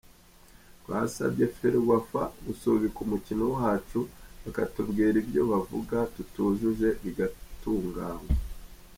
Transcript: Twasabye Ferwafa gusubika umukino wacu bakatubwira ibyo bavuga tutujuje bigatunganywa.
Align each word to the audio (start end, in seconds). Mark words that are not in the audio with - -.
Twasabye 0.81 1.45
Ferwafa 1.55 2.21
gusubika 2.45 2.97
umukino 3.05 3.45
wacu 3.57 3.99
bakatubwira 4.43 5.15
ibyo 5.23 5.41
bavuga 5.51 5.97
tutujuje 6.15 6.89
bigatunganywa. 7.03 8.29